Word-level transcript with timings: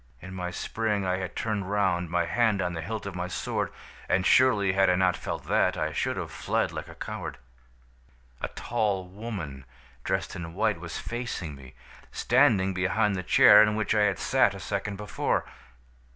In 0.19 0.33
my 0.33 0.49
spring 0.49 1.05
I 1.05 1.17
had 1.17 1.35
turned 1.35 1.69
round, 1.69 2.09
my 2.09 2.25
hand 2.25 2.59
on 2.59 2.73
the 2.73 2.81
hilt 2.81 3.05
of 3.05 3.13
my 3.13 3.27
sword, 3.27 3.71
and 4.09 4.25
surely 4.25 4.73
had 4.73 4.89
I 4.89 4.95
not 4.95 5.15
felt 5.15 5.43
that, 5.45 5.77
I 5.77 5.93
should 5.93 6.17
have 6.17 6.31
fled 6.31 6.71
like 6.71 6.87
a 6.87 6.95
coward. 6.95 7.37
"A 8.41 8.47
tall 8.47 9.07
woman, 9.07 9.63
dressed 10.03 10.35
in 10.35 10.55
white, 10.55 10.79
was 10.79 10.97
facing 10.97 11.53
me, 11.53 11.75
standing 12.11 12.73
behind 12.73 13.15
the 13.15 13.21
chair 13.21 13.61
in 13.61 13.75
which 13.75 13.93
I 13.93 14.05
had 14.05 14.17
sat 14.17 14.55
a 14.55 14.59
second 14.59 14.95
before. 14.95 15.45